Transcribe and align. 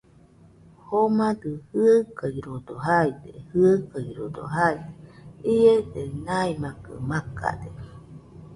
Jomadɨ 0.85 1.49
jɨaɨkaɨrodo 1.69 2.73
jaide, 2.85 3.29
jaɨkaɨrodo 3.49 4.43
jaide. 4.53 4.89
Iese 5.53 6.01
maimakɨ 6.25 6.91
makade. 7.09 7.67